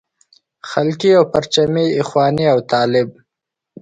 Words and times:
خلقي 0.69 1.11
او 1.19 1.23
پرچمي 1.33 1.85
اخواني 2.01 2.45
او 2.53 2.59
طالب. 2.71 3.07